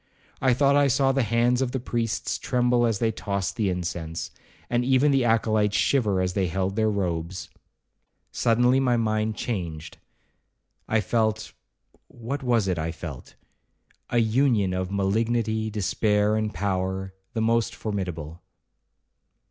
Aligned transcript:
I 0.41 0.55
thought 0.55 0.75
I 0.75 0.87
saw 0.87 1.11
the 1.11 1.21
hands 1.21 1.61
of 1.61 1.73
the 1.73 1.79
priests 1.79 2.39
tremble 2.39 2.87
as 2.87 2.97
they 2.97 3.11
tossed 3.11 3.55
the 3.55 3.69
incense, 3.69 4.31
and 4.67 4.83
even 4.83 5.11
the 5.11 5.23
acolytes 5.23 5.75
shiver 5.77 6.21
as 6.21 6.33
they 6.33 6.47
held 6.47 6.75
their 6.75 6.89
robes. 6.89 7.49
Suddenly 8.31 8.79
my 8.79 8.97
mind 8.97 9.35
changed: 9.35 9.99
I 10.87 11.01
felt—what 11.01 12.41
was 12.41 12.67
it 12.67 12.79
I 12.79 12.91
felt?—a 12.91 14.17
union 14.17 14.73
of 14.73 14.89
malignity, 14.89 15.69
despair, 15.69 16.35
and 16.35 16.51
power, 16.51 17.13
the 17.33 17.41
most 17.41 17.75
formidable. 17.75 18.41